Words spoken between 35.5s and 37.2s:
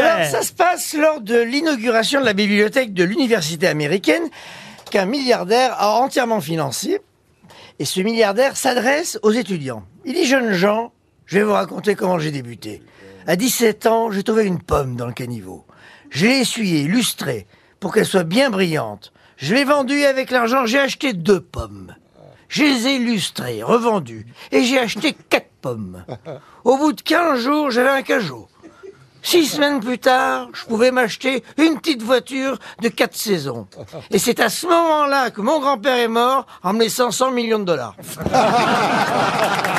grand-père est mort en me laissant